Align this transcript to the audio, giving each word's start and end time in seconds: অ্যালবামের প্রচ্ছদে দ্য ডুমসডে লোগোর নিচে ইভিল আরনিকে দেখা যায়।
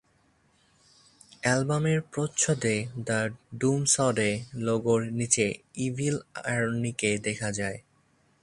অ্যালবামের 1.41 1.99
প্রচ্ছদে 2.11 2.75
দ্য 3.05 3.19
ডুমসডে 3.59 4.31
লোগোর 4.57 5.01
নিচে 5.11 5.45
ইভিল 5.77 6.15
আরনিকে 6.45 7.11
দেখা 7.17 7.49
যায়। 7.51 7.79